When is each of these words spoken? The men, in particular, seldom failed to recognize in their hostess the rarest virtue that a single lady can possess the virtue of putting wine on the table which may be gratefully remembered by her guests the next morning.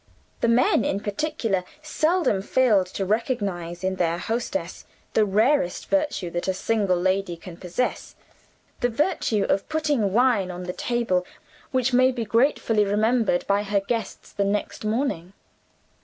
The 0.39 0.47
men, 0.47 0.83
in 0.83 0.99
particular, 0.99 1.63
seldom 1.83 2.41
failed 2.41 2.87
to 2.87 3.05
recognize 3.05 3.83
in 3.83 3.97
their 3.97 4.17
hostess 4.17 4.87
the 5.13 5.25
rarest 5.25 5.91
virtue 5.91 6.31
that 6.31 6.47
a 6.47 6.55
single 6.55 6.97
lady 6.97 7.37
can 7.37 7.55
possess 7.55 8.15
the 8.79 8.89
virtue 8.89 9.45
of 9.47 9.69
putting 9.69 10.11
wine 10.11 10.49
on 10.49 10.63
the 10.63 10.73
table 10.73 11.23
which 11.69 11.93
may 11.93 12.11
be 12.11 12.25
gratefully 12.25 12.83
remembered 12.83 13.45
by 13.45 13.61
her 13.61 13.79
guests 13.79 14.31
the 14.31 14.43
next 14.43 14.83
morning. 14.83 15.33